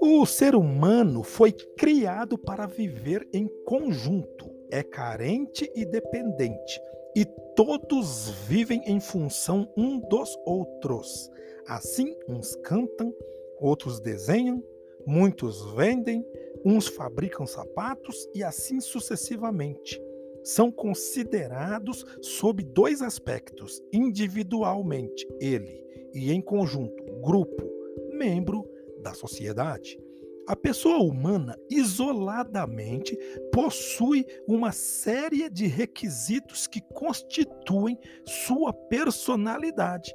[0.00, 6.80] O ser humano foi criado para viver em conjunto, é carente e dependente,
[7.16, 7.24] e
[7.56, 11.30] todos vivem em função um dos outros.
[11.66, 13.14] Assim, uns cantam,
[13.58, 14.62] outros desenham,
[15.06, 16.24] muitos vendem,
[16.64, 20.00] uns fabricam sapatos e assim sucessivamente.
[20.42, 25.84] São considerados sob dois aspectos: individualmente, ele,
[26.14, 27.64] e em conjunto, grupo,
[28.12, 28.64] membro
[29.02, 29.98] da sociedade.
[30.46, 33.16] A pessoa humana, isoladamente,
[33.52, 40.12] possui uma série de requisitos que constituem sua personalidade.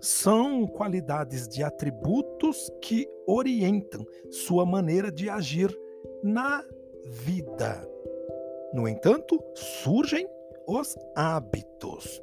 [0.00, 5.76] São qualidades de atributos que orientam sua maneira de agir
[6.22, 6.64] na
[7.04, 7.86] vida.
[8.72, 10.28] No entanto, surgem
[10.66, 12.22] os hábitos.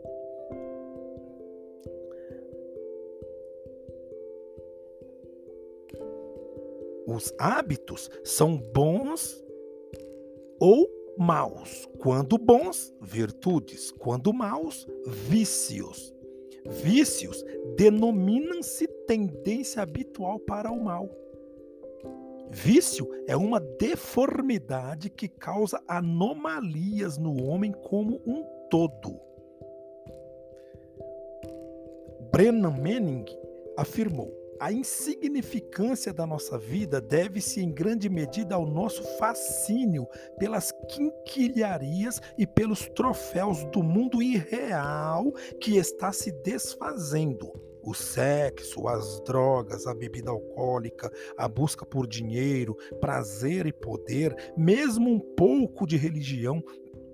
[7.05, 9.43] Os hábitos são bons
[10.59, 11.87] ou maus.
[11.99, 13.91] Quando bons, virtudes.
[13.91, 16.13] Quando maus, vícios.
[16.65, 17.43] Vícios
[17.75, 21.09] denominam-se tendência habitual para o mal.
[22.51, 29.19] Vício é uma deformidade que causa anomalias no homem como um todo.
[32.31, 33.25] Brennan Manning
[33.77, 40.07] afirmou: a insignificância da nossa vida deve-se em grande medida ao nosso fascínio
[40.39, 47.51] pelas quinquilharias e pelos troféus do mundo irreal que está se desfazendo.
[47.83, 55.09] O sexo, as drogas, a bebida alcoólica, a busca por dinheiro, prazer e poder, mesmo
[55.09, 56.63] um pouco de religião,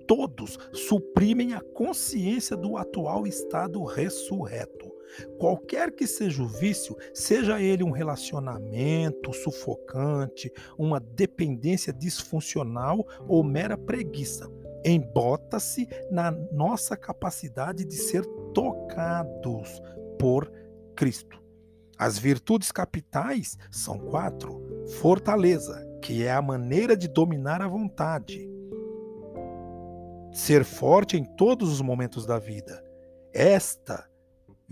[0.06, 4.90] todos suprimem a consciência do atual estado ressurreto.
[5.38, 13.76] Qualquer que seja o vício, seja ele um relacionamento sufocante, uma dependência disfuncional ou mera
[13.76, 14.48] preguiça,
[14.84, 19.80] embota-se na nossa capacidade de ser tocados
[20.18, 20.50] por
[21.00, 21.42] Cristo.
[21.98, 24.62] As virtudes capitais são quatro:
[25.00, 28.46] fortaleza, que é a maneira de dominar a vontade,
[30.30, 32.84] ser forte em todos os momentos da vida.
[33.32, 34.06] Esta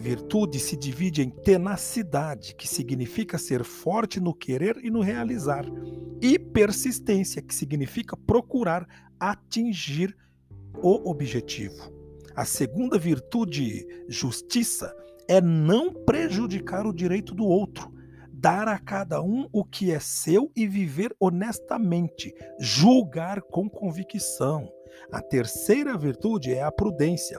[0.00, 5.64] Virtude se divide em tenacidade, que significa ser forte no querer e no realizar,
[6.22, 8.86] e persistência, que significa procurar
[9.18, 10.16] atingir
[10.76, 11.92] o objetivo.
[12.36, 14.94] A segunda virtude, justiça,
[15.28, 17.92] é não prejudicar o direito do outro,
[18.32, 24.72] dar a cada um o que é seu e viver honestamente, julgar com convicção.
[25.12, 27.38] A terceira virtude é a prudência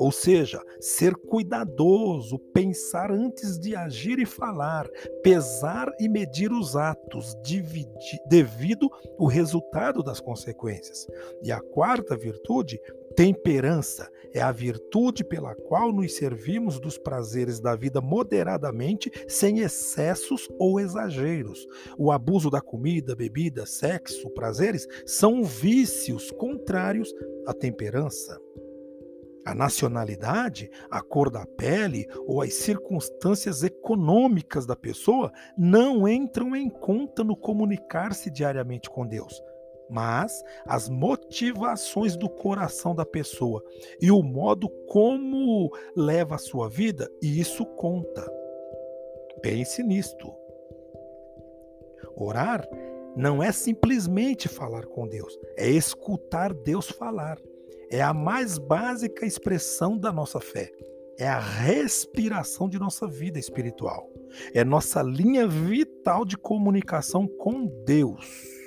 [0.00, 4.88] ou seja, ser cuidadoso, pensar antes de agir e falar,
[5.22, 7.36] pesar e medir os atos,
[8.26, 11.06] devido o resultado das consequências.
[11.42, 12.80] E a quarta virtude,
[13.20, 20.48] temperança, é a virtude pela qual nos servimos dos prazeres da vida moderadamente, sem excessos
[20.58, 21.66] ou exageros.
[21.98, 27.14] O abuso da comida, bebida, sexo, prazeres são vícios contrários
[27.46, 28.40] à temperança.
[29.44, 36.70] A nacionalidade, a cor da pele ou as circunstâncias econômicas da pessoa não entram em
[36.70, 39.42] conta no comunicar-se diariamente com Deus,
[39.90, 43.62] mas as motivações do coração da pessoa
[44.00, 48.30] e o modo como leva a sua vida, e isso conta.
[49.42, 50.32] Pense nisto.
[52.16, 52.66] Orar
[53.16, 57.38] não é simplesmente falar com Deus, é escutar Deus falar.
[57.90, 60.70] É a mais básica expressão da nossa fé.
[61.18, 64.08] É a respiração de nossa vida espiritual.
[64.54, 68.59] É nossa linha vital de comunicação com Deus.